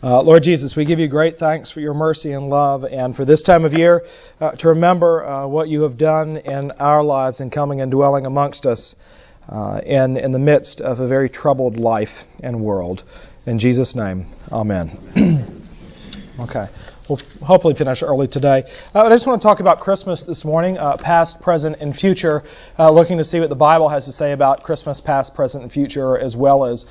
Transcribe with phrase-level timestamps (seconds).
[0.00, 3.24] Uh, Lord Jesus, we give you great thanks for your mercy and love, and for
[3.24, 4.06] this time of year
[4.40, 8.24] uh, to remember uh, what you have done in our lives in coming and dwelling
[8.24, 8.94] amongst us
[9.48, 13.02] uh, in, in the midst of a very troubled life and world.
[13.44, 14.96] In Jesus' name, amen.
[16.42, 16.68] okay.
[17.08, 18.70] We'll hopefully finish early today.
[18.94, 22.44] Uh, I just want to talk about Christmas this morning, uh, past, present, and future,
[22.78, 26.16] looking to see what the Bible has to say about Christmas, past, present, and future,
[26.16, 26.86] as well as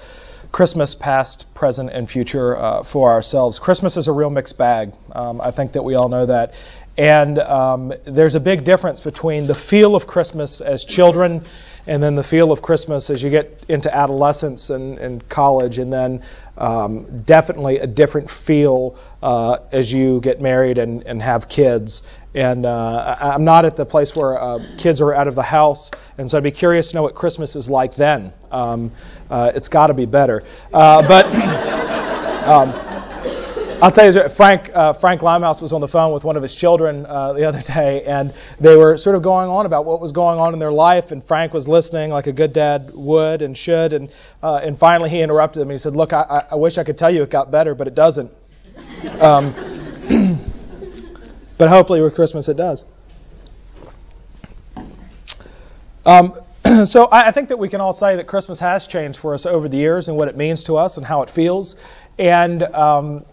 [0.51, 3.59] Christmas, past, present, and future uh, for ourselves.
[3.59, 4.93] Christmas is a real mixed bag.
[5.11, 6.53] Um, I think that we all know that.
[6.97, 11.43] And um, there's a big difference between the feel of Christmas as children
[11.85, 15.91] and then the feel of Christmas as you get into adolescence and, and college, and
[15.91, 16.21] then
[16.57, 22.01] um, definitely a different feel uh, as you get married and, and have kids.
[22.37, 25.89] And uh, I'm not at the place where uh, kids are out of the house,
[26.19, 28.31] and so I'd be curious to know what Christmas is like then.
[28.51, 28.91] Um,
[29.27, 30.43] uh, it's got to be better.
[30.71, 31.25] Uh, but.
[32.47, 32.71] Um,
[33.81, 36.55] I'll tell you, Frank uh, Frank Limehouse was on the phone with one of his
[36.55, 40.13] children uh, the other day, and they were sort of going on about what was
[40.13, 43.57] going on in their life, and Frank was listening like a good dad would and
[43.57, 44.09] should, and
[44.41, 47.11] and finally he interrupted him and he said, "Look, I, I wish I could tell
[47.11, 48.31] you it got better, but it doesn't.
[49.19, 49.53] Um,
[51.57, 52.83] but hopefully with Christmas it does."
[56.05, 56.33] Um,
[56.85, 59.67] so I think that we can all say that Christmas has changed for us over
[59.67, 61.75] the years and what it means to us and how it feels.
[62.17, 63.25] And um,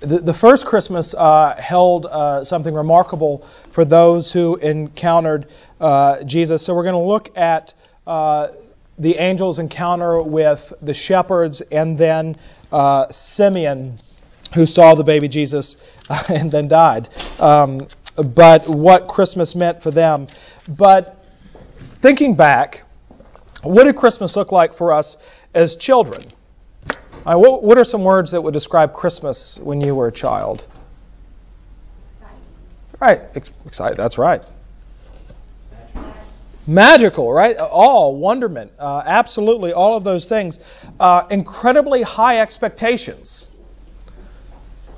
[0.00, 5.46] the, the first Christmas uh, held uh, something remarkable for those who encountered
[5.80, 6.64] uh, Jesus.
[6.64, 7.74] So we're going to look at
[8.06, 8.48] uh,
[8.98, 12.36] the angel's encounter with the shepherds and then
[12.72, 13.98] uh, Simeon,
[14.54, 15.76] who saw the baby Jesus
[16.28, 17.08] and then died.
[17.38, 20.26] Um, but what Christmas meant for them.
[20.68, 21.24] But
[22.00, 22.84] thinking back,
[23.62, 25.16] what did Christmas look like for us
[25.54, 26.24] as children?
[27.26, 30.66] Uh, what, what, are some words that would describe Christmas when you were a child?
[32.98, 33.96] Right, Ex- excited.
[33.96, 34.42] That's right.
[36.66, 37.56] Magical, right?
[37.58, 40.60] All wonderment, uh, absolutely, all of those things.
[40.98, 43.49] Uh, incredibly high expectations,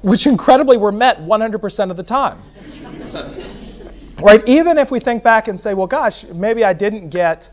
[0.02, 2.42] which incredibly were met 100% of the time.
[4.20, 4.46] right?
[4.48, 7.50] Even if we think back and say, well, gosh, maybe I didn't get.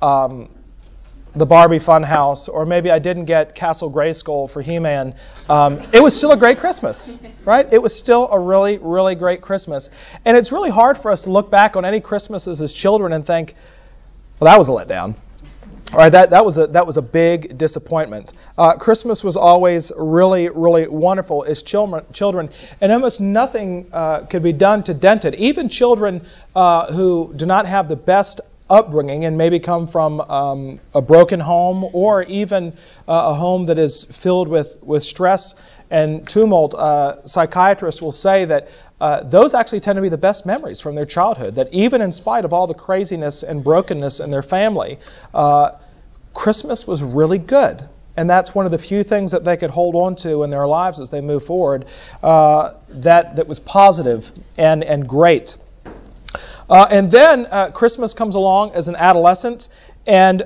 [0.00, 0.48] Um,
[1.34, 5.14] the Barbie Funhouse, or maybe I didn't get Castle Grayskull for He-Man.
[5.48, 7.66] Um, it was still a great Christmas, right?
[7.72, 9.90] It was still a really, really great Christmas.
[10.24, 13.24] And it's really hard for us to look back on any Christmases as children and
[13.24, 13.54] think,
[14.40, 15.14] well, that was a letdown.
[15.92, 18.32] All right, that, that, was a, that was a big disappointment.
[18.56, 22.48] Uh, Christmas was always really, really wonderful as children, children
[22.80, 25.34] and almost nothing uh, could be done to dent it.
[25.34, 26.24] Even children
[26.56, 31.40] uh, who do not have the best upbringing and maybe come from um, a broken
[31.40, 32.72] home or even
[33.06, 35.54] uh, a home that is filled with, with stress
[35.92, 40.46] and tumult, uh, psychiatrists will say that uh, those actually tend to be the best
[40.46, 41.56] memories from their childhood.
[41.56, 44.98] That even in spite of all the craziness and brokenness in their family,
[45.34, 45.72] uh,
[46.32, 47.86] Christmas was really good.
[48.16, 50.66] And that's one of the few things that they could hold on to in their
[50.66, 51.84] lives as they move forward
[52.22, 55.58] uh, that, that was positive and, and great.
[56.70, 59.68] Uh, and then uh, Christmas comes along as an adolescent,
[60.06, 60.40] and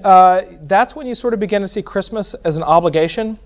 [0.63, 3.39] that's when you sort of begin to see Christmas as an obligation.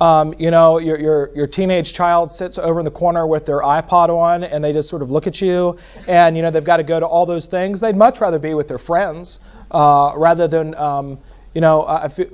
[0.00, 3.60] Um, you know, your, your, your teenage child sits over in the corner with their
[3.60, 6.76] iPod on, and they just sort of look at you, and you know they've got
[6.78, 7.80] to go to all those things.
[7.80, 9.40] They'd much rather be with their friends
[9.70, 11.18] uh, rather than, um,
[11.54, 12.28] you know, I feel,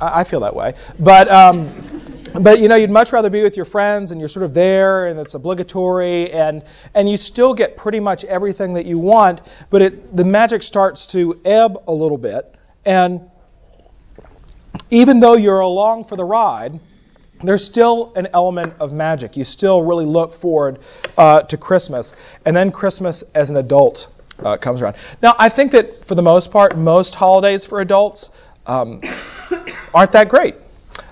[0.00, 0.74] I feel that way.
[0.98, 1.72] But um,
[2.40, 5.06] but you know you'd much rather be with your friends and you're sort of there
[5.06, 6.62] and it's obligatory and
[6.94, 11.06] and you still get pretty much everything that you want but it the magic starts
[11.06, 12.54] to ebb a little bit
[12.84, 13.30] and
[14.90, 16.78] even though you're along for the ride
[17.42, 20.78] there's still an element of magic you still really look forward
[21.18, 22.14] uh, to christmas
[22.44, 26.22] and then christmas as an adult uh, comes around now i think that for the
[26.22, 28.30] most part most holidays for adults
[28.66, 29.00] um,
[29.94, 30.54] aren't that great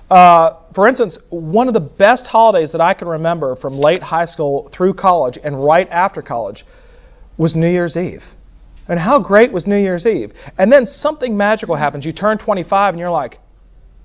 [0.09, 4.25] uh, for instance, one of the best holidays that I can remember from late high
[4.25, 6.65] school through college and right after college
[7.37, 8.33] was New Year's Eve.
[8.87, 10.33] And how great was New Year's Eve?
[10.57, 12.05] And then something magical happens.
[12.05, 13.39] You turn 25 and you're like,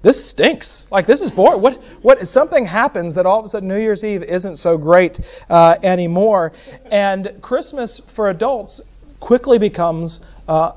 [0.03, 0.87] this stinks.
[0.91, 1.61] Like this is boring.
[1.61, 1.83] What?
[2.03, 2.27] What?
[2.27, 6.53] Something happens that all of a sudden New Year's Eve isn't so great uh, anymore,
[6.91, 8.81] and Christmas for adults
[9.21, 10.73] quickly becomes uh,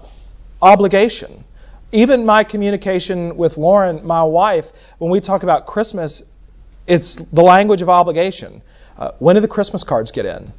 [0.62, 1.44] obligation
[1.94, 6.24] even my communication with Lauren, my wife, when we talk about Christmas,
[6.88, 8.64] it's the language of obligation.
[8.98, 10.52] Uh, when do the Christmas cards get in?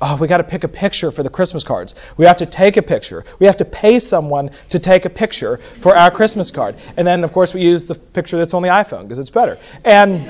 [0.00, 1.94] Oh, we got to pick a picture for the Christmas cards.
[2.16, 3.24] We have to take a picture.
[3.38, 6.76] We have to pay someone to take a picture for our Christmas card.
[6.96, 9.58] And then, of course, we use the picture that's on the iPhone because it's better.
[9.84, 10.28] And,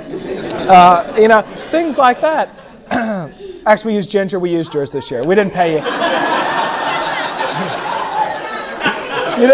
[0.68, 2.50] uh, you know, things like that.
[3.66, 4.38] Actually, we used Ginger.
[4.38, 5.24] We used yours this year.
[5.24, 5.78] We didn't pay you.
[9.42, 9.48] you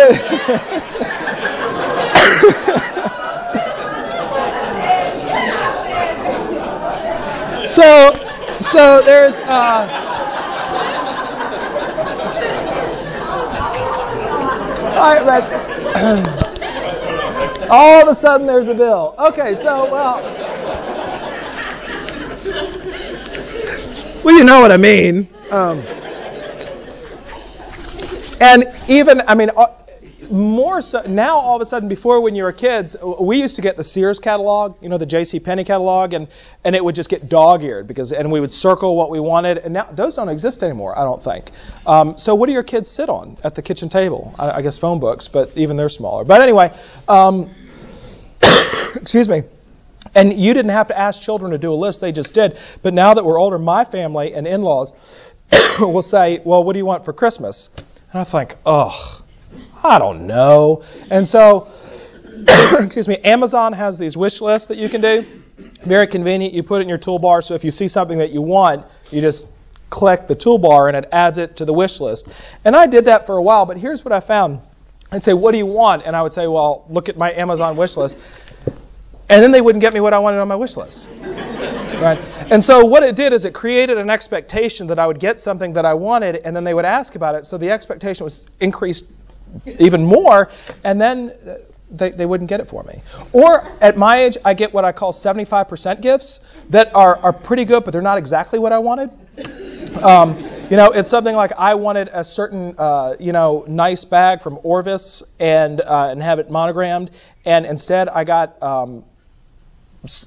[7.64, 8.31] so,
[8.62, 9.41] so there's.
[9.41, 9.88] Uh,
[14.94, 16.50] all right, but
[17.70, 19.14] all of a sudden there's a bill.
[19.19, 20.23] Okay, so well.
[24.23, 25.29] Well, you know what I mean.
[25.50, 25.82] Um,
[28.41, 29.50] and even, I mean,
[30.32, 33.62] more so now all of a sudden before when you were kids we used to
[33.62, 36.26] get the sears catalog you know the jc penney catalog and
[36.64, 39.75] and it would just get dog-eared because and we would circle what we wanted and
[39.75, 41.50] now those don't exist anymore i don't think.
[41.87, 44.34] Um, so what do your kids sit on at the kitchen table?
[44.38, 46.25] I, I guess phone books but even they're smaller.
[46.25, 46.75] But anyway
[47.08, 47.55] um,
[48.94, 49.43] excuse me.
[50.14, 52.58] And you didn't have to ask children to do a list they just did.
[52.82, 54.94] But now that we're older my family and in-laws
[55.81, 57.69] will say well what do you want for christmas?
[58.12, 59.23] And i think oh
[59.82, 60.84] I don't know.
[61.11, 61.69] And so,
[62.79, 65.26] excuse me, Amazon has these wish lists that you can do.
[65.84, 66.55] Very convenient.
[66.55, 69.20] You put it in your toolbar, so if you see something that you want, you
[69.20, 69.49] just
[69.90, 72.29] click the toolbar and it adds it to the wish list.
[72.64, 74.61] And I did that for a while, but here's what I found.
[75.11, 76.05] I'd say, What do you want?
[76.06, 78.19] And I would say, Well, look at my Amazon wish list.
[79.28, 81.06] And then they wouldn't get me what I wanted on my wish list.
[82.02, 82.19] Right?
[82.50, 85.75] And so what it did is it created an expectation that I would get something
[85.75, 87.46] that I wanted, and then they would ask about it.
[87.46, 89.12] So the expectation was increased
[89.78, 90.50] even more,
[90.84, 91.32] and then
[91.93, 93.02] they, they wouldn't get it for me.
[93.32, 96.40] Or at my age, I get what I call 75% gifts
[96.70, 99.10] that are, are pretty good, but they're not exactly what I wanted.
[100.02, 100.38] Um,
[100.70, 104.58] you know, it's something like I wanted a certain, uh, you know, nice bag from
[104.62, 107.10] Orvis and uh, and have it monogrammed,
[107.44, 109.04] and instead I got um,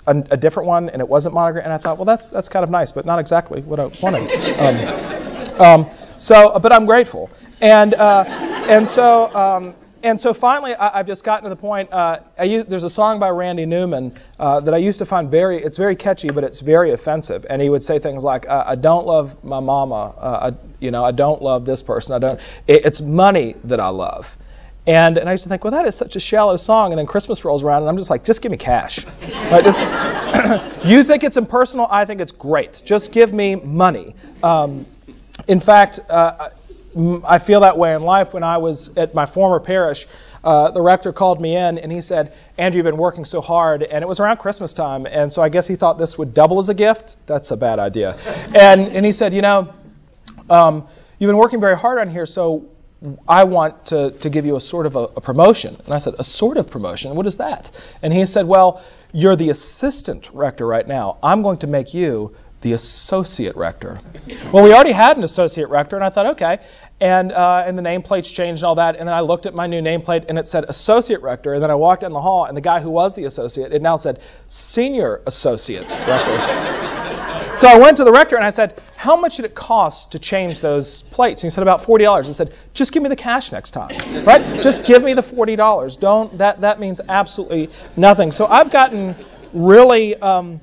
[0.05, 1.65] a, a, different one, and it wasn't monogrammed.
[1.65, 4.29] And I thought, well, that's that's kind of nice, but not exactly what I wanted.
[5.57, 7.31] Um, um, so, but I'm grateful.
[7.65, 8.25] And uh,
[8.69, 9.73] and so um,
[10.03, 11.91] and so finally, I, have just gotten to the point.
[11.91, 15.57] Uh, use, there's a song by Randy Newman uh, that I used to find very.
[15.63, 17.47] It's very catchy, but it's very offensive.
[17.49, 20.13] And he would say things like, "I don't love my mama.
[20.15, 22.13] Uh, I, you know, I don't love this person.
[22.13, 22.39] I don't.
[22.67, 24.37] It, it's money that I love."
[24.85, 26.91] And, and I used to think, well, that is such a shallow song.
[26.91, 29.03] And then Christmas rolls around, and I'm just like, just give me cash.
[29.49, 29.63] Right?
[29.63, 29.81] Just,
[30.85, 31.87] you think it's impersonal?
[31.89, 32.83] I think it's great.
[32.85, 34.13] Just give me money.
[34.43, 34.85] Um,
[35.47, 36.49] in fact, uh,
[37.27, 38.33] I feel that way in life.
[38.33, 40.07] When I was at my former parish,
[40.43, 43.83] uh, the rector called me in and he said, Andrew, you've been working so hard.
[43.83, 45.05] And it was around Christmas time.
[45.05, 47.17] And so I guess he thought this would double as a gift.
[47.25, 48.17] That's a bad idea.
[48.55, 49.73] And, and he said, You know,
[50.49, 50.87] um,
[51.19, 52.69] you've been working very hard on here, so
[53.27, 55.75] I want to, to give you a sort of a, a, promotion.
[55.83, 57.15] And I said, A sort of promotion?
[57.15, 57.71] What is that?
[58.01, 58.81] And he said, Well,
[59.13, 61.17] you're the assistant rector right now.
[61.21, 63.99] I'm going to make you the associate rector.
[64.51, 66.59] Well, we already had an associate rector, and I thought, okay
[67.01, 68.95] and uh, and the nameplates changed and all that.
[68.95, 71.53] And then I looked at my new nameplate and it said associate rector.
[71.53, 73.81] And then I walked down the hall and the guy who was the associate, it
[73.81, 77.55] now said senior associate rector.
[77.57, 80.19] so I went to the rector and I said, how much did it cost to
[80.19, 81.43] change those plates?
[81.43, 82.29] And he said about forty dollars.
[82.29, 84.61] I said, just give me the cash next time, right?
[84.61, 85.97] Just give me the forty dollars.
[85.97, 88.31] Don't that that means absolutely nothing.
[88.31, 89.15] So I've gotten
[89.53, 90.15] really.
[90.15, 90.61] Um,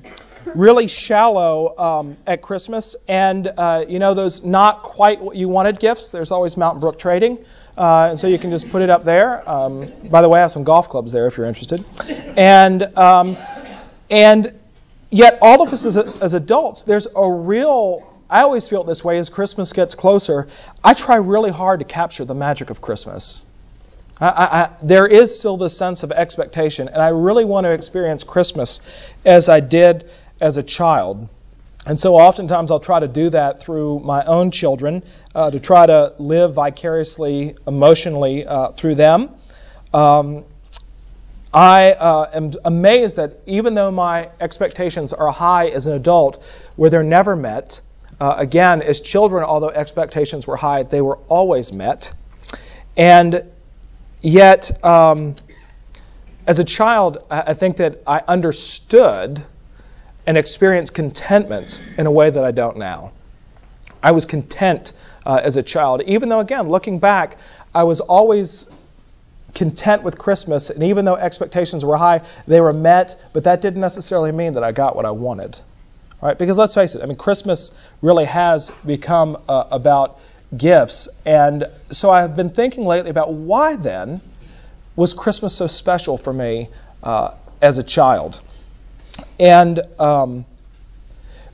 [0.55, 5.79] really shallow um, at Christmas, and uh, you know those not quite what you wanted
[5.79, 6.11] gifts.
[6.11, 7.37] There's always Mountain Brook Trading,
[7.77, 9.47] uh, and so you can just put it up there.
[9.49, 11.83] Um, by the way, I have some golf clubs there if you're interested,
[12.37, 13.37] and um,
[14.09, 14.53] and
[15.09, 19.19] yet all of us as, as adults, there's a real I always feel this way
[19.19, 20.47] as Christmas gets closer.
[20.83, 23.45] I try really hard to capture the magic of Christmas.
[24.19, 28.23] I, I, there is still this sense of expectation, and I really want to experience
[28.23, 28.79] Christmas
[29.25, 30.09] as I did
[30.43, 31.29] as a child.
[31.85, 35.85] And so oftentimes I'll try to do that through my own children, uh, to try
[35.85, 39.29] to live vicariously, emotionally uh, through them.
[39.93, 40.43] Um,
[41.53, 46.43] I uh, am amazed that even though my expectations are high as an adult,
[46.75, 47.79] where they're never met,
[48.19, 52.13] uh, again, as children, although expectations were high, they were always met.
[52.97, 53.49] And
[54.21, 55.35] yet, um,
[56.47, 59.43] as a child, I think that I understood
[60.25, 63.11] and experience contentment in a way that I don't now.
[64.01, 64.93] I was content
[65.25, 67.37] uh, as a child, even though, again, looking back,
[67.73, 68.69] I was always
[69.53, 73.81] content with Christmas, and even though expectations were high, they were met, but that didn't
[73.81, 75.59] necessarily mean that I got what I wanted.
[76.21, 76.37] right?
[76.37, 80.19] Because let's face it, I mean, Christmas really has become uh, about
[80.55, 81.09] gifts.
[81.25, 84.21] And so I've been thinking lately about why then
[84.95, 86.69] was Christmas so special for me
[87.01, 88.41] uh, as a child?
[89.39, 90.45] And um,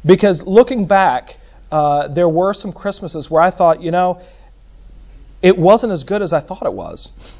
[0.06, 1.38] because looking back,
[1.72, 4.22] uh, there were some Christmases where I thought, you know,
[5.42, 7.38] it wasn't as good as I thought it was.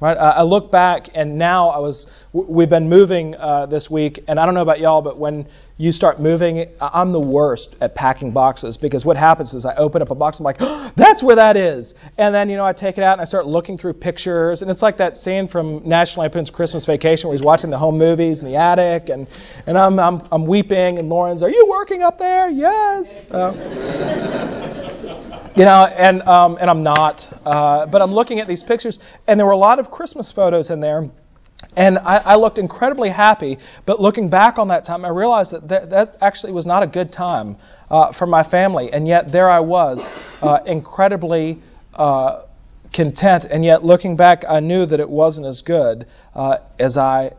[0.00, 0.16] Right?
[0.16, 2.06] I look back, and now I was.
[2.32, 5.90] We've been moving uh, this week, and I don't know about y'all, but when you
[5.90, 10.10] start moving, I'm the worst at packing boxes because what happens is I open up
[10.10, 12.98] a box, I'm like, oh, that's where that is, and then you know I take
[12.98, 16.22] it out and I start looking through pictures, and it's like that scene from National
[16.22, 19.26] Lampoon's Christmas Vacation where he's watching the home movies in the attic, and
[19.66, 22.50] and I'm I'm, I'm weeping, and Lauren's, are you working up there?
[22.50, 23.24] Yes.
[23.30, 24.74] Uh,
[25.58, 29.40] you know, and um, and I'm not, uh, but I'm looking at these pictures, and
[29.40, 31.10] there were a lot of Christmas photos in there.
[31.76, 35.90] And I, I, looked incredibly happy, but looking back on that time, I realized that
[35.90, 37.56] that, actually was not a good time
[37.90, 38.92] uh, for my family.
[38.92, 40.08] And yet there I was,
[40.40, 41.58] uh, incredibly
[41.94, 42.42] uh,
[42.92, 43.44] content.
[43.44, 47.32] And yet looking back, I knew that it wasn't as good uh, as I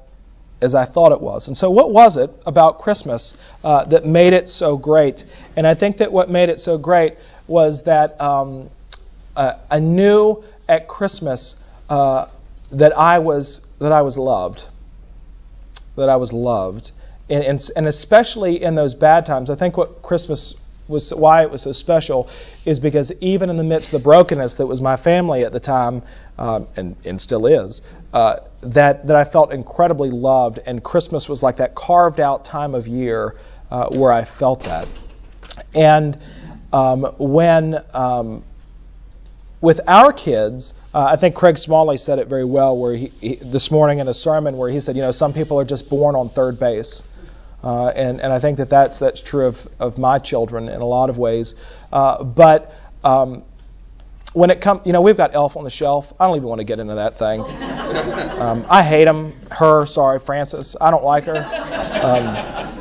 [0.61, 1.47] as I thought it was.
[1.47, 5.23] And so, what was it about Christmas uh, that made it so great?
[5.55, 7.15] And I think that what made it so great
[7.47, 8.69] was that um,
[9.35, 12.27] uh, I knew at Christmas uh,
[12.71, 14.67] that I was that I was loved,
[15.95, 16.91] that I was loved,
[17.29, 19.49] and, and, and especially in those bad times.
[19.49, 20.55] I think what Christmas
[20.89, 22.27] was why it was so special
[22.65, 25.59] is because even in the midst of the brokenness that was my family at the
[25.59, 26.01] time,
[26.37, 27.81] um, and, and still is,
[28.13, 32.75] uh, that that I felt incredibly loved, and Christmas was like that carved out time
[32.75, 33.35] of year
[33.71, 34.87] uh, where I felt that,
[35.73, 36.19] and
[36.73, 38.43] um, when um,
[39.61, 43.35] with our kids, uh, I think Craig Smalley said it very well where he, he,
[43.35, 46.15] this morning in a sermon where he said, you know, some people are just born
[46.15, 47.03] on third base.
[47.63, 50.85] Uh, and, and I think that that's, that's true of, of my children in a
[50.85, 51.55] lot of ways.
[51.91, 52.73] Uh, but
[53.03, 53.43] um,
[54.33, 56.13] when it comes, you know, we've got Elf on the Shelf.
[56.19, 57.43] I don't even want to get into that thing.
[58.39, 59.33] Um, I hate him.
[59.51, 60.77] Her, sorry, Frances.
[60.79, 61.35] I don't like her.
[61.35, 62.79] Um,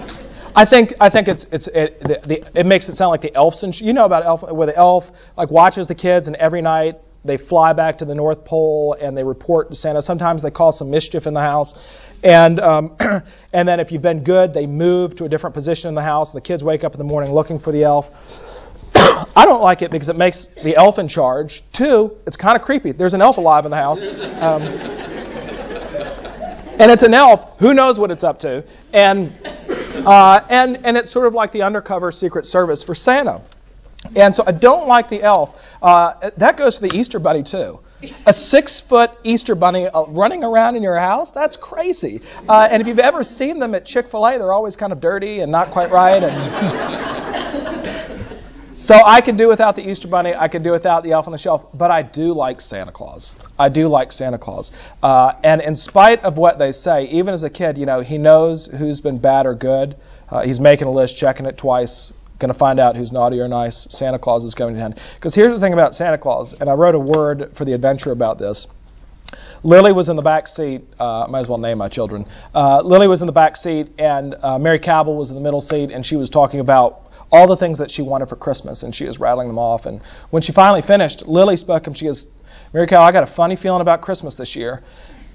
[0.54, 3.34] I think I think it's it's it, the, the, it makes it sound like the
[3.34, 6.62] elves and you know about elf where the elf like watches the kids and every
[6.62, 10.02] night they fly back to the North Pole and they report to Santa.
[10.02, 11.74] Sometimes they cause some mischief in the house,
[12.22, 12.96] and um,
[13.52, 16.32] and then if you've been good, they move to a different position in the house.
[16.32, 18.54] The kids wake up in the morning looking for the elf.
[19.36, 21.62] I don't like it because it makes the elf in charge.
[21.72, 22.92] Two, it's kind of creepy.
[22.92, 24.04] There's an elf alive in the house.
[24.06, 24.62] Um,
[26.80, 27.58] and it's an elf.
[27.58, 28.64] Who knows what it's up to?
[28.92, 29.32] And
[30.06, 33.42] uh, and, and it's sort of like the undercover Secret Service for Santa.
[34.14, 35.60] And so I don't like the elf.
[35.82, 37.80] Uh, that goes to the Easter Bunny, too.
[38.26, 41.32] A six foot Easter Bunny uh, running around in your house?
[41.32, 42.22] That's crazy.
[42.48, 45.00] Uh, and if you've ever seen them at Chick fil A, they're always kind of
[45.00, 46.22] dirty and not quite right.
[46.22, 47.28] And
[48.78, 50.36] So I can do without the Easter Bunny.
[50.36, 51.66] I can do without the Elf on the Shelf.
[51.74, 53.34] But I do like Santa Claus.
[53.58, 54.70] I do like Santa Claus.
[55.02, 58.18] Uh, and in spite of what they say, even as a kid, you know, he
[58.18, 59.96] knows who's been bad or good.
[60.30, 63.48] Uh, he's making a list, checking it twice, going to find out who's naughty or
[63.48, 63.88] nice.
[63.90, 64.94] Santa Claus is coming to town.
[65.14, 68.12] Because here's the thing about Santa Claus, and I wrote a word for the adventure
[68.12, 68.68] about this.
[69.62, 70.82] Lily was in the back seat.
[70.98, 72.26] Uh, might as well name my children.
[72.54, 75.60] Uh, Lily was in the back seat, and uh, Mary Cabell was in the middle
[75.60, 78.94] seat, and she was talking about all the things that she wanted for Christmas, and
[78.94, 79.86] she was rattling them off.
[79.86, 82.26] And when she finally finished, Lily spoke and she goes,
[82.72, 84.82] Mary Cabell, I got a funny feeling about Christmas this year.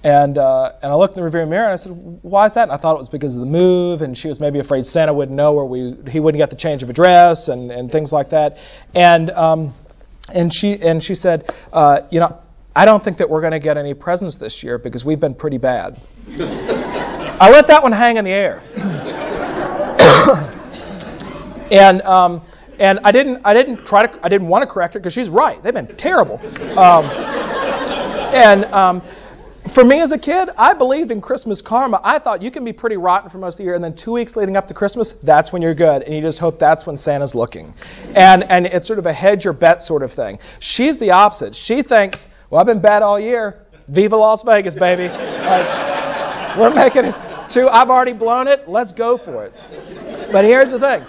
[0.04, 2.64] And uh, and I looked in the rearview mirror and I said, why is that?
[2.64, 5.14] And I thought it was because of the move, and she was maybe afraid Santa
[5.14, 8.30] wouldn't know or we he wouldn't get the change of address and, and things like
[8.30, 8.58] that.
[8.94, 9.74] And um,
[10.34, 12.38] and she and she said, uh, you know,
[12.76, 15.36] I don't think that we're going to get any presents this year because we've been
[15.36, 16.02] pretty bad.
[16.38, 18.62] I let that one hang in the air.
[21.72, 22.44] And um,
[22.78, 25.30] and I didn't I didn't try to I didn't want to correct her because she's
[25.30, 25.62] right.
[25.64, 26.40] They've been terrible.
[26.78, 27.06] Um,
[28.36, 29.02] and um,
[29.68, 32.00] for me as a kid, I believed in Christmas karma.
[32.04, 34.12] I thought you can be pretty rotten for most of the year, and then two
[34.12, 36.98] weeks leading up to Christmas, that's when you're good, and you just hope that's when
[36.98, 37.74] Santa's looking.
[38.14, 40.40] And and it's sort of a hedge your bet sort of thing.
[40.60, 41.56] She's the opposite.
[41.56, 43.66] She thinks, well, I've been bad all year.
[43.88, 45.08] Viva Las Vegas, baby.
[45.10, 47.16] Like, we're making it
[47.50, 47.68] two.
[47.68, 48.68] I've already blown it.
[48.68, 49.54] Let's go for it.
[50.32, 51.04] But here's the thing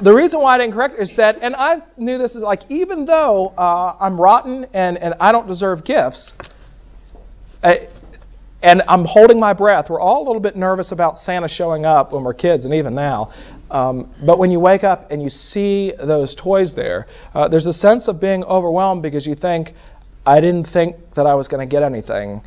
[0.00, 2.62] the reason why I didn't correct her is that, and I knew this is like,
[2.68, 6.34] even though uh, I'm rotten and, and I don't deserve gifts,
[7.62, 9.90] and I'm holding my breath.
[9.90, 12.94] We're all a little bit nervous about Santa showing up when we're kids, and even
[12.94, 13.32] now.
[13.70, 17.72] Um, but when you wake up and you see those toys there, uh, there's a
[17.72, 19.74] sense of being overwhelmed because you think,
[20.26, 22.42] I didn't think that I was going to get anything,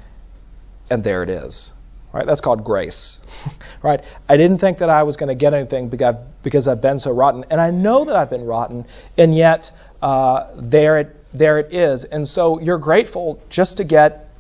[0.89, 1.73] and there it is.
[2.11, 2.25] Right?
[2.25, 3.21] That's called grace.
[3.81, 4.03] right?
[4.27, 7.45] I didn't think that I was going to get anything because I've been so rotten,
[7.49, 8.85] and I know that I've been rotten,
[9.17, 12.03] and yet uh, there it there it is.
[12.03, 14.30] And so you're grateful just to get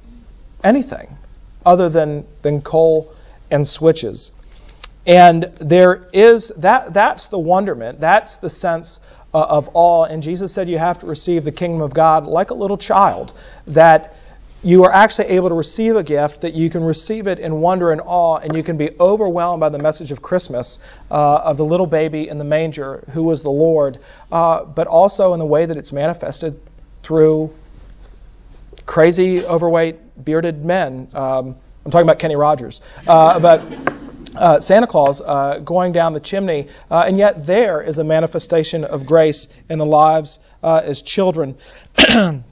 [0.63, 1.17] anything
[1.65, 3.13] other than than coal
[3.49, 4.31] and switches.
[5.05, 7.99] And there is that that's the wonderment.
[7.99, 8.99] That's the sense
[9.33, 10.05] uh, of awe.
[10.05, 13.33] And Jesus said you have to receive the kingdom of God like a little child.
[13.67, 14.15] That
[14.63, 17.91] you are actually able to receive a gift, that you can receive it in wonder
[17.91, 20.77] and awe, and you can be overwhelmed by the message of Christmas
[21.09, 23.97] uh, of the little baby in the manger who was the Lord,
[24.31, 26.59] uh, but also in the way that it's manifested
[27.01, 27.51] through
[28.85, 31.07] crazy, overweight, bearded men.
[31.13, 32.81] Um, I'm talking about Kenny Rogers.
[33.07, 33.61] Uh, but
[34.35, 38.83] uh, Santa Claus uh, going down the chimney, uh, and yet there is a manifestation
[38.83, 41.57] of grace in the lives uh, as children.
[42.09, 42.43] and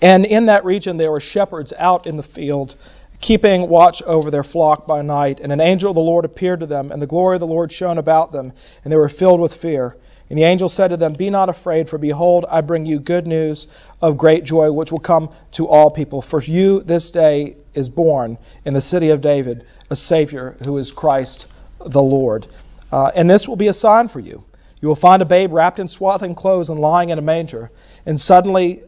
[0.00, 2.76] in that region, there were shepherds out in the field,
[3.20, 5.40] keeping watch over their flock by night.
[5.40, 7.70] And an angel of the Lord appeared to them, and the glory of the Lord
[7.70, 8.52] shone about them,
[8.84, 9.96] and they were filled with fear.
[10.30, 13.26] And the angel said to them, Be not afraid, for behold, I bring you good
[13.26, 13.66] news
[14.00, 16.22] of great joy, which will come to all people.
[16.22, 20.92] For you this day is born in the city of David a Savior who is
[20.92, 21.48] Christ
[21.84, 22.46] the Lord.
[22.92, 24.44] Uh, and this will be a sign for you.
[24.80, 27.70] You will find a babe wrapped in swaddling clothes and lying in a manger.
[28.06, 28.84] And suddenly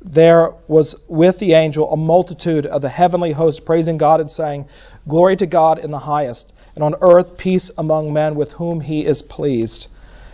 [0.00, 4.68] there was with the angel a multitude of the heavenly host praising God and saying,
[5.08, 9.04] Glory to God in the highest, and on earth peace among men with whom he
[9.04, 9.88] is pleased.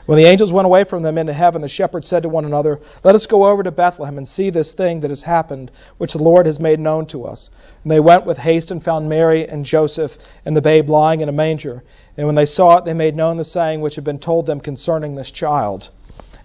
[0.07, 2.81] When the angels went away from them into heaven, the shepherds said to one another,
[3.05, 6.23] Let us go over to Bethlehem and see this thing that has happened, which the
[6.23, 7.51] Lord has made known to us.
[7.85, 11.29] And they went with haste and found Mary and Joseph and the babe lying in
[11.29, 11.83] a manger.
[12.17, 14.61] And when they saw it, they made known the saying which had been told them
[14.61, 15.91] concerning this child.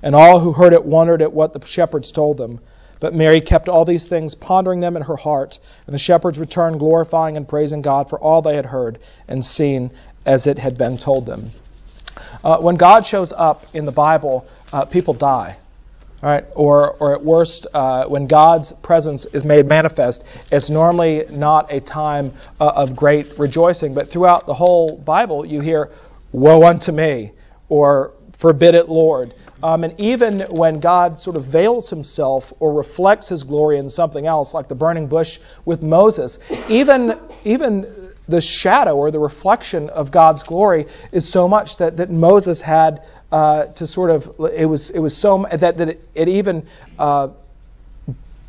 [0.03, 2.59] And all who heard it wondered at what the shepherds told them.
[2.99, 5.59] But Mary kept all these things, pondering them in her heart.
[5.87, 9.91] And the shepherds returned, glorifying and praising God for all they had heard and seen
[10.25, 11.51] as it had been told them.
[12.45, 15.57] Uh, when God shows up in the Bible, uh, people die.
[16.21, 21.71] Right, or, or at worst, uh, when God's presence is made manifest, it's normally not
[21.71, 23.93] a time uh, of great rejoicing.
[23.93, 25.91] But throughout the whole Bible, you hear,
[26.31, 27.31] Woe unto me,
[27.69, 29.33] or Forbid it, Lord.
[29.61, 34.25] Um, and even when God sort of veils himself or reflects his glory in something
[34.25, 40.11] else, like the burning bush with Moses, even, even the shadow or the reflection of
[40.11, 44.89] God's glory is so much that, that Moses had uh, to sort of it was
[44.89, 46.65] it was so that, that it, it even
[46.97, 47.29] uh,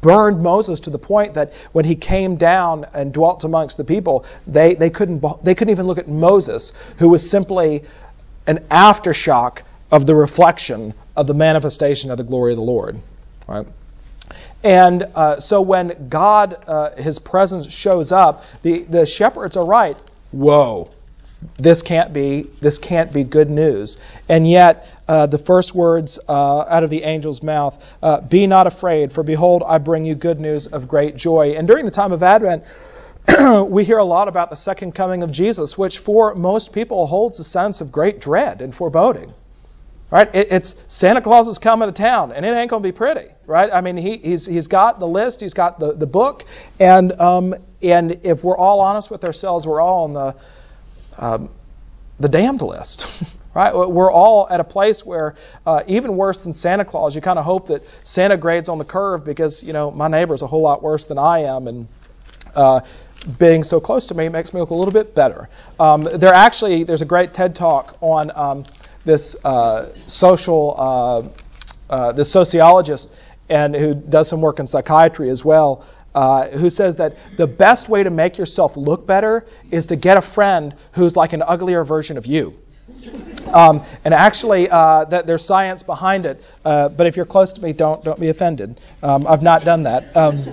[0.00, 4.24] burned Moses to the point that when he came down and dwelt amongst the people,
[4.46, 7.84] they, they couldn't they couldn't even look at Moses, who was simply
[8.46, 12.98] an aftershock of the reflection of the manifestation of the glory of the Lord.
[13.48, 13.66] Right?
[14.66, 19.96] And uh, so when God, uh, his presence shows up, the, the shepherds are right.
[20.32, 20.90] Whoa,
[21.56, 23.96] this can't be this can't be good news.
[24.28, 28.66] And yet, uh, the first words uh, out of the angel's mouth: uh, "Be not
[28.66, 32.10] afraid, for behold, I bring you good news of great joy." And during the time
[32.10, 32.64] of Advent.
[33.68, 37.40] we hear a lot about the second coming of Jesus, which for most people holds
[37.40, 39.32] a sense of great dread and foreboding.
[40.10, 40.32] Right?
[40.34, 43.68] It, it's Santa Claus is coming to town, and it ain't to be pretty, right?
[43.72, 46.44] I mean, he, he's, he's got the list, he's got the, the book,
[46.78, 50.36] and, um, and if we're all honest with ourselves, we're all on the,
[51.18, 51.50] um,
[52.20, 53.74] the damned list, right?
[53.74, 55.34] We're all at a place where,
[55.66, 58.84] uh, even worse than Santa Claus, you kind of hope that Santa grades on the
[58.84, 61.88] curve because, you know, my neighbor's a whole lot worse than I am, and
[62.54, 62.80] uh,
[63.38, 65.48] being so close to me makes me look a little bit better.
[65.80, 68.64] Um, there actually, there's a great TED talk on um,
[69.06, 73.14] this uh, social, uh, uh, this sociologist,
[73.48, 77.88] and who does some work in psychiatry as well, uh, who says that the best
[77.88, 81.84] way to make yourself look better is to get a friend who's like an uglier
[81.84, 82.58] version of you.
[83.52, 86.42] Um, and actually, uh, that there's science behind it.
[86.64, 88.80] Uh, but if you're close to me, don't don't be offended.
[89.02, 90.16] Um, I've not done that.
[90.16, 90.44] Um,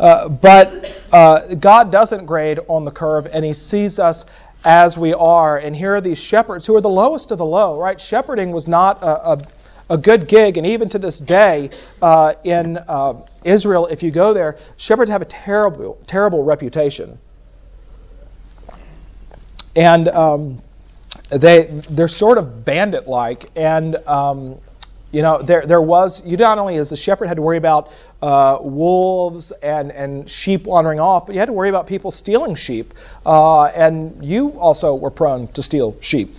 [0.00, 4.26] uh, but God doesn't grade on the curve, and He sees us
[4.64, 5.56] as we are.
[5.56, 8.00] And here are these shepherds who are the lowest of the low, right?
[8.00, 9.38] Shepherding was not a, a,
[9.90, 10.56] a good gig.
[10.56, 11.70] And even to this day
[12.02, 17.18] uh, in uh, Israel, if you go there, shepherds have a terrible, terrible reputation.
[19.76, 20.62] And um,
[21.28, 23.50] they, they're sort of bandit like.
[23.54, 24.58] And um,
[25.10, 27.92] you know, there, there was, you not only as a shepherd had to worry about
[28.20, 32.54] uh, wolves and, and sheep wandering off, but you had to worry about people stealing
[32.54, 32.92] sheep.
[33.24, 36.34] Uh, and you also were prone to steal sheep.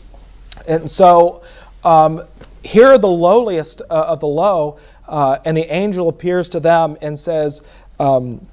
[0.67, 1.43] And so
[1.84, 2.23] um,
[2.63, 6.97] here are the lowliest uh, of the low, uh, and the angel appears to them
[7.01, 7.63] and says,
[7.99, 8.45] um,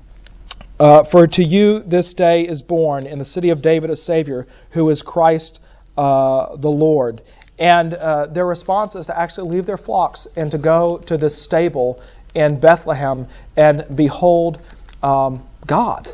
[0.79, 4.47] Uh, for to you this day is born in the city of David a Savior,
[4.73, 5.61] who is Christ
[5.97, 7.23] uh, the Lord.
[7.59, 11.41] And uh, their response is to actually leave their flocks and to go to this
[11.41, 12.01] stable
[12.35, 14.61] in Bethlehem and behold
[15.03, 16.11] um, God.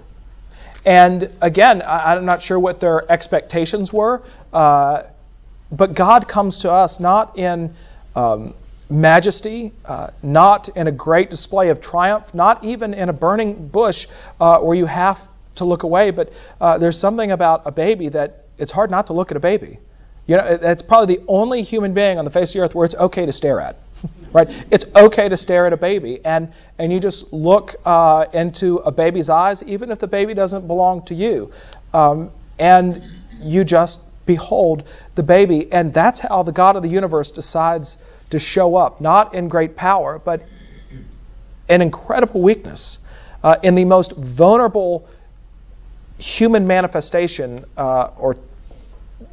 [0.85, 5.03] And again, I, am not sure what their expectations were, uh,
[5.71, 7.75] but God comes to us not in
[8.15, 8.55] um,
[8.91, 14.07] majesty, uh, not in a great display of triumph, not even in a burning bush
[14.41, 15.21] uh, where you have
[15.57, 19.13] to look away, but uh, there's something about a baby that it's hard not to
[19.13, 19.79] look at a baby.
[20.27, 22.85] You know, it's probably the only human being on the face of the earth where
[22.85, 23.77] it's okay to stare at.
[24.33, 24.49] right?
[24.71, 28.91] It's okay to stare at a baby, and and you just look uh, into a
[28.93, 31.53] baby's eyes, even if the baby doesn't belong to you,
[31.93, 33.03] um, and
[33.41, 37.99] you just behold the baby, and that's how the God of the universe decides
[38.31, 40.43] to show up, not in great power, but
[41.69, 42.99] in incredible weakness,
[43.43, 45.09] uh, in the most vulnerable
[46.19, 48.37] human manifestation uh, or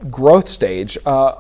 [0.10, 1.36] growth stage uh,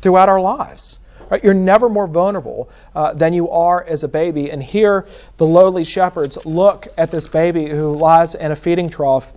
[0.00, 0.98] throughout our lives.
[1.30, 1.42] Right?
[1.42, 4.50] You're never more vulnerable uh, than you are as a baby.
[4.50, 5.06] And here,
[5.38, 9.32] the lowly shepherds look at this baby who lies in a feeding trough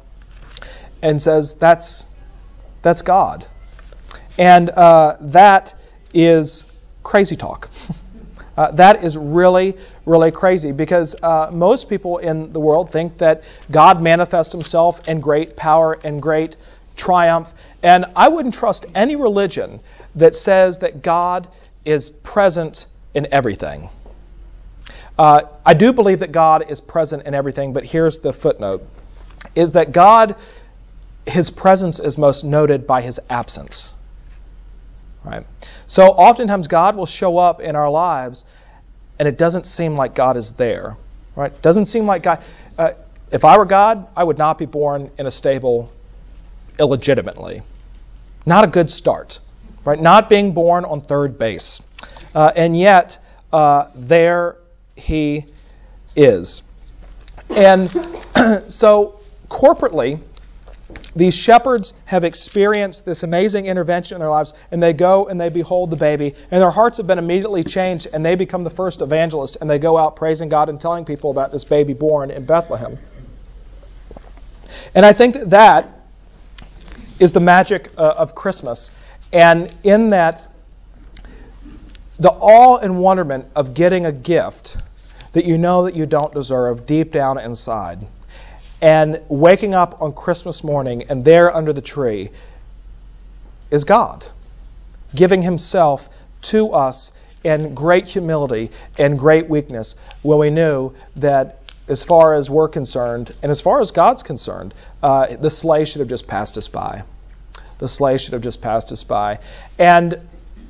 [1.02, 2.08] and says, "That's
[2.82, 3.46] that's God,"
[4.38, 5.76] and uh, that
[6.13, 6.65] is
[7.04, 7.70] crazy talk.
[8.58, 13.43] Uh, that is really, really crazy because uh, most people in the world think that
[13.70, 16.58] God manifests himself in great power and great
[16.98, 17.54] triumph.
[17.82, 19.80] And I wouldn't trust any religion
[20.16, 21.48] that says that God
[21.86, 23.90] is present in everything.
[25.18, 28.88] Uh, I do believe that God is present in everything, but here's the footnote
[29.56, 30.36] is that God,
[31.26, 33.94] his presence is most noted by his absence.
[35.24, 35.46] Right?
[35.88, 38.46] So oftentimes God will show up in our lives
[39.20, 40.96] and it doesn't seem like God is there.
[41.36, 41.60] Right?
[41.62, 42.44] Doesn't seem like God.
[42.78, 42.92] Uh,
[43.32, 45.92] if I were God, I would not be born in a stable
[46.80, 47.62] illegitimately.
[48.46, 49.40] Not a good start
[49.88, 50.02] right?
[50.02, 51.82] Not being born on third base.
[52.36, 53.20] Uh, and yet,
[53.54, 54.58] uh, there
[54.98, 55.46] he
[56.13, 56.62] is.
[57.50, 57.90] And
[58.68, 60.20] so, corporately,
[61.16, 65.48] these shepherds have experienced this amazing intervention in their lives, and they go and they
[65.48, 69.02] behold the baby, and their hearts have been immediately changed, and they become the first
[69.02, 72.46] evangelists, and they go out praising God and telling people about this baby born in
[72.46, 72.98] Bethlehem.
[74.94, 75.97] And I think that, that
[77.20, 78.92] is the magic uh, of Christmas.
[79.34, 80.48] And in that,
[82.20, 84.78] the awe and wonderment of getting a gift
[85.34, 88.06] that you know that you don't deserve deep down inside,
[88.82, 92.30] and waking up on Christmas morning and there under the tree
[93.70, 94.26] is God
[95.14, 96.10] giving Himself
[96.44, 97.12] to us
[97.44, 103.34] in great humility and great weakness when we knew that as far as we're concerned
[103.41, 107.04] and as far as God's concerned, uh, the sleigh should have just passed us by
[107.80, 109.39] the sleigh should have just passed us by.
[109.78, 110.19] And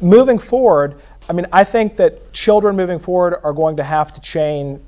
[0.02, 0.96] moving forward,
[1.30, 4.82] I mean, I think that children moving forward are going to have to change.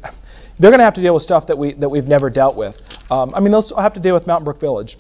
[0.60, 2.82] They're going to have to deal with stuff that we that we've never dealt with.
[3.12, 4.98] Um, I mean, they'll have to deal with Mountain Brook Village,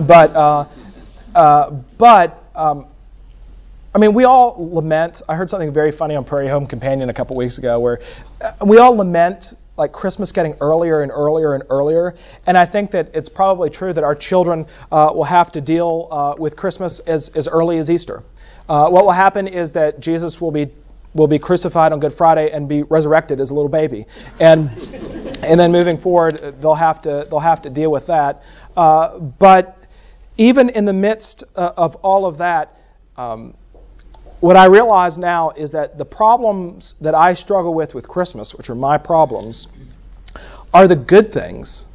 [0.00, 0.64] but uh,
[1.34, 2.86] uh, but um,
[3.94, 5.22] I mean, we all lament.
[5.28, 8.00] I heard something very funny on Prairie Home Companion a couple weeks ago, where
[8.40, 12.14] uh, we all lament like Christmas getting earlier and earlier and earlier.
[12.46, 16.08] And I think that it's probably true that our children uh, will have to deal
[16.10, 18.22] uh, with Christmas as, as early as Easter.
[18.68, 20.68] Uh, what will happen is that Jesus will be
[21.14, 24.04] will be crucified on Good Friday and be resurrected as a little baby,
[24.38, 24.70] and
[25.42, 28.42] and then moving forward they'll have to they'll have to deal with that.
[28.76, 29.78] Uh, but
[30.36, 32.74] even in the midst uh, of all of that.
[33.16, 33.54] Um,
[34.40, 38.70] what I realize now is that the problems that I struggle with with Christmas, which
[38.70, 39.68] are my problems,
[40.72, 41.86] are the good things,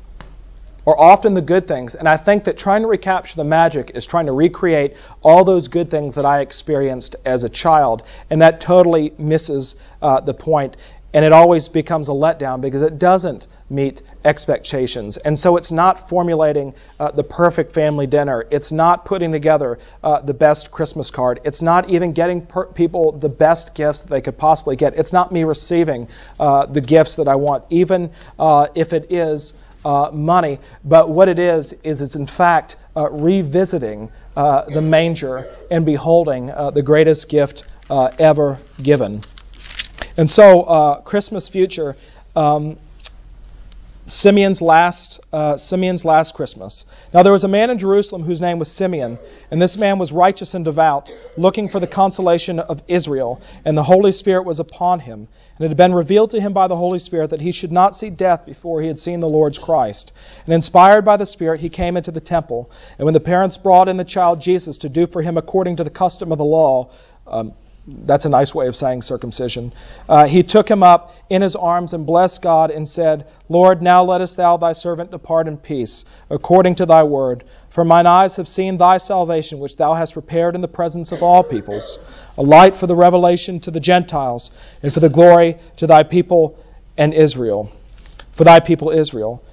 [0.85, 1.95] or often the good things.
[1.95, 5.69] And I think that trying to recapture the magic is trying to recreate all those
[5.69, 8.03] good things that I experienced as a child.
[8.29, 10.75] And that totally misses uh, the point
[11.13, 15.17] and it always becomes a letdown because it doesn't meet expectations.
[15.17, 18.45] And so it's not formulating uh, the perfect family dinner.
[18.49, 21.39] It's not putting together uh, the best Christmas card.
[21.43, 24.97] It's not even getting per- people the best gifts that they could possibly get.
[24.97, 26.07] It's not me receiving
[26.39, 29.53] uh, the gifts that I want, even uh, if it is
[29.85, 30.59] uh, money.
[30.83, 36.81] But what it is, is it's in fact uh, revisiting the manger and beholding the
[36.83, 39.21] greatest gift ever given.
[40.17, 41.95] And so, uh, Christmas Future,
[42.35, 42.77] um,
[44.05, 46.85] Simeon's last uh, Simeon's last Christmas.
[47.13, 49.17] Now there was a man in Jerusalem whose name was Simeon,
[49.49, 53.83] and this man was righteous and devout, looking for the consolation of Israel, and the
[53.83, 55.29] Holy Spirit was upon him.
[55.57, 57.95] And it had been revealed to him by the Holy Spirit that he should not
[57.95, 60.11] see death before he had seen the Lord's Christ.
[60.45, 62.71] And inspired by the Spirit, he came into the temple.
[62.97, 65.83] And when the parents brought in the child Jesus to do for him according to
[65.83, 66.89] the custom of the law,
[67.27, 67.53] um,
[67.85, 69.73] that's a nice way of saying circumcision.
[70.07, 74.03] Uh, he took him up in his arms and blessed God and said, Lord, now
[74.05, 77.43] lettest thou thy servant depart in peace, according to thy word.
[77.69, 81.23] For mine eyes have seen thy salvation, which thou hast prepared in the presence of
[81.23, 81.99] all peoples,
[82.37, 86.57] a light for the revelation to the Gentiles, and for the glory to thy people
[86.97, 87.69] and Israel.
[88.31, 89.43] For thy people Israel.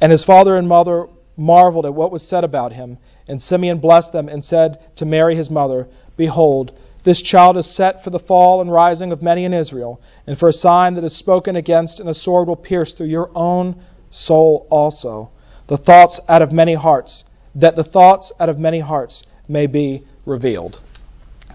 [0.00, 2.98] And his father and mother marveled at what was said about him.
[3.28, 6.72] And Simeon blessed them and said to Mary his mother, Behold,
[7.06, 10.48] this child is set for the fall and rising of many in Israel, and for
[10.48, 13.76] a sign that is spoken against, and a sword will pierce through your own
[14.10, 15.30] soul also.
[15.68, 20.02] The thoughts out of many hearts, that the thoughts out of many hearts may be
[20.24, 20.80] revealed.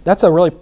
[0.06, 0.54] That's a really,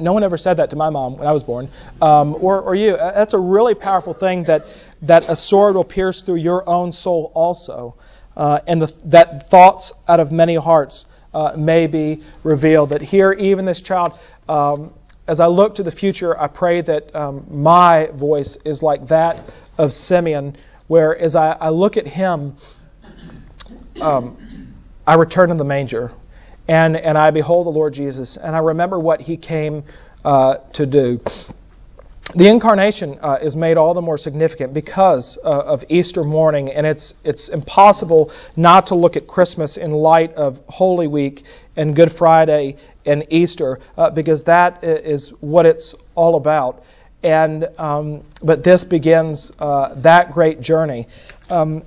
[0.00, 1.68] no one ever said that to my mom when I was born,
[2.00, 2.96] um, or, or you.
[2.96, 4.64] That's a really powerful thing that,
[5.02, 7.94] that a sword will pierce through your own soul also.
[8.34, 12.90] Uh, and the, that thoughts out of many hearts uh, may be revealed.
[12.90, 14.92] That here, even this child, um,
[15.26, 19.40] as I look to the future, I pray that um, my voice is like that
[19.78, 22.56] of Simeon, where as I, I look at him,
[24.00, 24.36] um,
[25.06, 26.12] I return to the manger
[26.70, 29.82] and, and I behold the Lord Jesus, and I remember what he came
[30.24, 31.20] uh, to do.
[32.34, 36.86] The incarnation uh, is made all the more significant because uh, of Easter morning, and
[36.86, 41.42] it's it's impossible not to look at Christmas in light of Holy Week
[41.76, 46.84] and Good Friday and Easter, uh, because that is what it's all about.
[47.22, 51.08] And um, but this begins uh, that great journey,
[51.50, 51.82] um,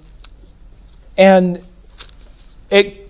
[1.17, 1.63] and
[2.69, 3.09] it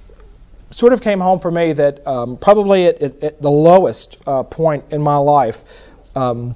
[0.69, 4.43] sort of came home for me that um, probably at, at, at, the lowest uh,
[4.43, 5.63] point in my life.
[6.15, 6.55] Um,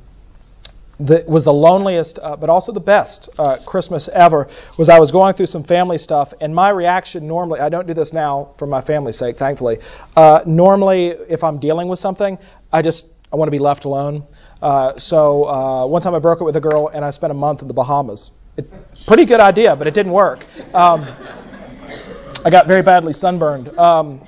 [0.99, 4.47] that was the loneliest, uh, but also the best uh, Christmas ever.
[4.77, 7.93] Was I was going through some family stuff, and my reaction normally, I don't do
[7.93, 9.79] this now for my family's sake, thankfully.
[10.15, 12.37] Uh, normally, if I'm dealing with something,
[12.73, 14.23] I just I want to be left alone.
[14.61, 17.35] Uh, so uh, one time I broke it with a girl, and I spent a
[17.35, 18.31] month in the Bahamas.
[18.55, 18.67] It,
[19.05, 20.43] pretty good idea, but it didn't work.
[20.73, 21.05] Um,
[22.43, 23.77] I got very badly sunburned.
[23.77, 24.21] Um,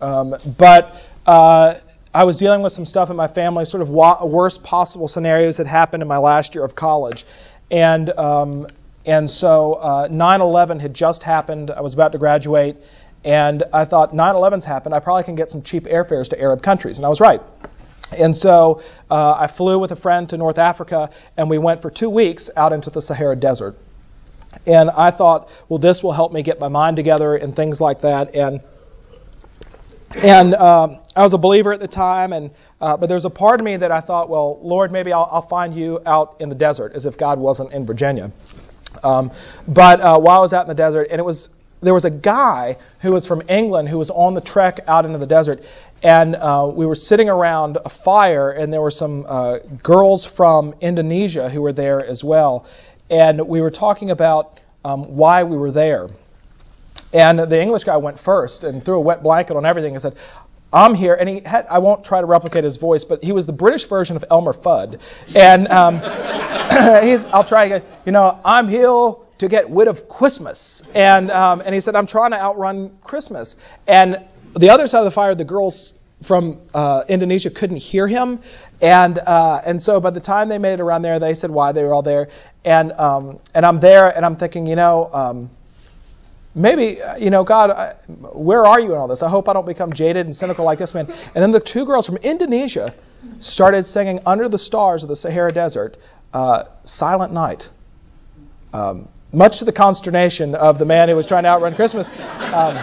[0.00, 1.74] um, but uh,
[2.16, 5.58] I was dealing with some stuff in my family, sort of wa- worst possible scenarios
[5.58, 7.26] that happened in my last year of college.
[7.70, 8.68] And, um,
[9.04, 11.70] and so uh, 9 11 had just happened.
[11.70, 12.78] I was about to graduate.
[13.22, 14.94] And I thought, 9 11's happened.
[14.94, 16.96] I probably can get some cheap airfares to Arab countries.
[16.96, 17.42] And I was right.
[18.16, 21.90] And so uh, I flew with a friend to North Africa, and we went for
[21.90, 23.76] two weeks out into the Sahara Desert.
[24.66, 28.00] And I thought, well, this will help me get my mind together and things like
[28.00, 28.34] that.
[28.34, 28.62] And
[30.16, 32.50] and um, I was a believer at the time, and
[32.80, 35.42] uh, but there's a part of me that I thought, well, Lord, maybe I'll, I'll
[35.42, 38.30] find you out in the desert, as if God wasn't in Virginia.
[39.02, 39.30] Um,
[39.66, 41.48] but uh, while I was out in the desert, and it was
[41.82, 45.18] there was a guy who was from England who was on the trek out into
[45.18, 45.64] the desert,
[46.02, 50.74] and uh, we were sitting around a fire, and there were some uh, girls from
[50.80, 52.66] Indonesia who were there as well,
[53.10, 56.08] and we were talking about um, why we were there.
[57.12, 60.16] And the English guy went first and threw a wet blanket on everything and said,
[60.72, 63.46] I'm here, and he had, I won't try to replicate his voice, but he was
[63.46, 65.00] the British version of Elmer Fudd.
[65.34, 66.00] And um,
[67.02, 70.82] he's, I'll try again, you know, I'm here to get rid of Christmas.
[70.94, 73.56] And, um, and he said, I'm trying to outrun Christmas.
[73.86, 78.40] And the other side of the fire, the girls from uh, Indonesia couldn't hear him.
[78.80, 81.72] And, uh, and so by the time they made it around there, they said why
[81.72, 82.28] they were all there.
[82.64, 85.50] And, um, and I'm there, and I'm thinking, you know, um,
[86.56, 89.22] maybe, uh, you know, God, I, where are you in all this?
[89.22, 91.06] I hope I don't become jaded and cynical like this man.
[91.06, 92.94] And then the two girls from Indonesia
[93.38, 95.96] started singing Under the Stars of the Sahara Desert,
[96.32, 97.68] uh, Silent Night.
[98.72, 102.12] Um, much to the consternation of the man who was trying to outrun Christmas.
[102.52, 102.78] Um,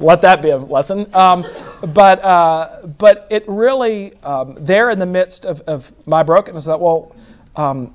[0.00, 1.14] let that be a lesson.
[1.14, 1.44] Um,
[1.82, 7.14] but uh, but it really um, there in the midst of, of my brokenness well
[7.56, 7.94] um,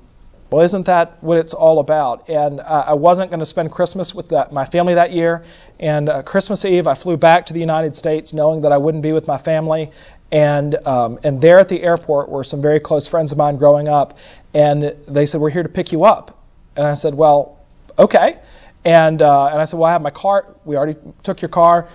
[0.50, 2.28] well isn't that what it's all about?
[2.28, 5.44] And uh, I wasn't going to spend Christmas with my family that year.
[5.80, 9.02] And uh, Christmas Eve I flew back to the United States knowing that I wouldn't
[9.02, 9.90] be with my family.
[10.30, 13.88] And um, and there at the airport were some very close friends of mine growing
[13.88, 14.18] up.
[14.54, 16.38] And they said we're here to pick you up.
[16.76, 17.58] And I said well
[17.98, 18.38] okay.
[18.84, 20.54] And uh, and I said well I have my car.
[20.64, 21.88] We already took your car.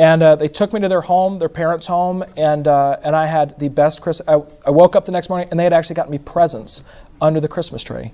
[0.00, 3.26] And uh, they took me to their home, their parents' home, and uh, and I
[3.26, 4.28] had the best Christmas.
[4.28, 6.84] I, I, woke up the next morning, and they had actually gotten me presents
[7.20, 8.12] under the Christmas tree.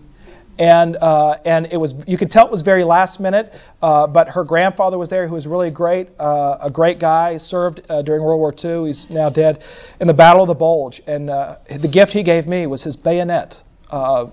[0.59, 3.53] and uh, and it was you could tell it was very last minute.
[3.83, 7.37] Uh, but her grandfather was there, who was really great, uh, a great guy.
[7.39, 8.87] Served uh, during World War II.
[8.87, 9.63] He's now dead
[10.01, 12.97] in the Battle of the Bulge, and uh, the gift he gave me was his
[12.97, 14.27] bayonet uh,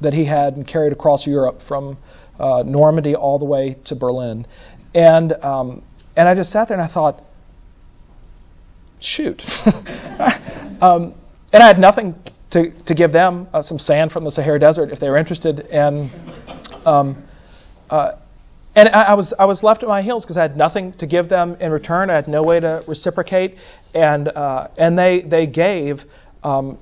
[0.00, 1.98] that he had and carried across Europe from
[2.38, 4.46] Normandy all the way to Berlin,
[4.94, 5.82] and um,
[6.16, 7.22] and I just sat there and I thought,
[8.98, 9.44] shoot.
[10.80, 11.14] um,
[11.52, 12.14] and I had nothing
[12.50, 15.60] to, to give them uh, some sand from the Sahara Desert if they were interested.
[15.60, 16.10] And
[16.84, 17.22] um,
[17.90, 18.12] uh,
[18.74, 21.06] and I, I, was I was left at my heels because I had nothing to
[21.06, 22.10] give them in return.
[22.10, 23.56] I had no way to reciprocate,
[23.94, 26.04] and uh, and they they gave
[26.44, 26.78] um,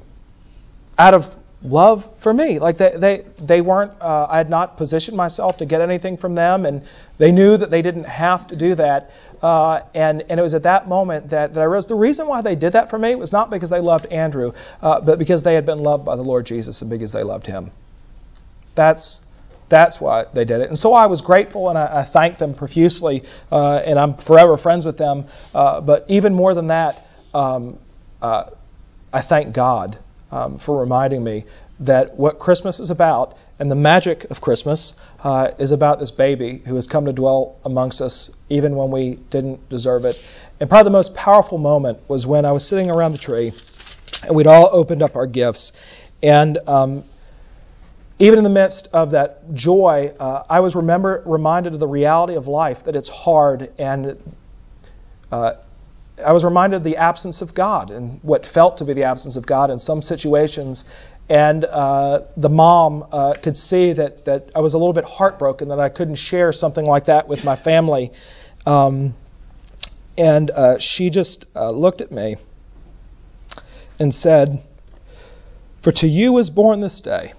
[0.98, 2.58] out of love for me.
[2.58, 3.92] Like they they they weren't.
[4.00, 6.82] Uh, I had not positioned myself to get anything from them, and
[7.18, 9.10] they knew that they didn't have to do that.
[9.42, 12.40] Uh, and, and it was at that moment that, that I realized the reason why
[12.40, 15.54] they did that for me was not because they loved Andrew, uh, but because they
[15.54, 17.70] had been loved by the Lord Jesus and because they loved him.
[18.74, 19.22] That's,
[19.68, 20.68] that's why they did it.
[20.70, 24.56] And so I was grateful and I, I thanked them profusely, uh, and I'm forever
[24.56, 25.26] friends with them.
[25.54, 27.78] Uh, but even more than that, um,
[28.22, 28.44] uh,
[29.12, 29.98] I thank God
[30.34, 31.44] um, for reminding me
[31.80, 36.58] that what Christmas is about and the magic of Christmas uh, is about this baby
[36.58, 40.20] who has come to dwell amongst us even when we didn't deserve it.
[40.58, 43.52] And probably the most powerful moment was when I was sitting around the tree
[44.24, 45.72] and we'd all opened up our gifts.
[46.20, 47.04] And um,
[48.18, 52.34] even in the midst of that joy, uh, I was remember, reminded of the reality
[52.34, 53.72] of life, that it's hard.
[53.78, 54.20] And
[55.30, 55.54] uh,
[56.24, 59.36] I was reminded of the absence of God and what felt to be the absence
[59.36, 60.84] of God in some situations
[61.28, 65.68] and uh, the mom uh, could see that, that I was a little bit heartbroken
[65.68, 68.12] that I couldn't share something like that with my family.
[68.66, 69.14] Um,
[70.18, 72.36] and uh, she just uh, looked at me
[73.98, 74.60] and said,
[75.80, 77.32] For to you is born this day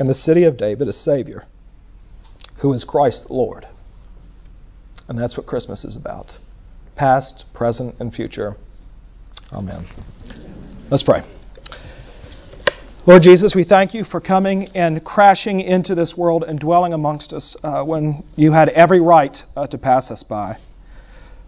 [0.00, 1.44] in the city of David a Savior,
[2.56, 3.68] who is Christ the Lord.
[5.08, 6.38] And that's what Christmas is about
[6.96, 8.56] past, present, and future.
[9.52, 9.86] Amen.
[10.90, 11.22] Let's pray.
[13.06, 17.32] Lord Jesus, we thank you for coming and crashing into this world and dwelling amongst
[17.32, 20.56] us uh, when you had every right uh, to pass us by.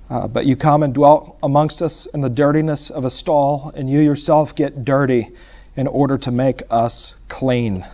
[0.09, 3.91] Uh, but you come and dwell amongst us in the dirtiness of a stall, and
[3.91, 5.29] you yourself get dirty
[5.75, 7.85] in order to make us clean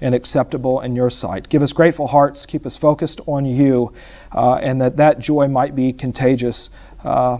[0.00, 1.48] and acceptable in your sight.
[1.48, 3.94] Give us grateful hearts, keep us focused on you,
[4.30, 6.70] uh, and that that joy might be contagious
[7.06, 7.38] Uh,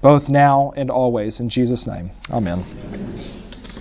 [0.00, 1.40] both now and always.
[1.40, 2.62] In Jesus' name, amen.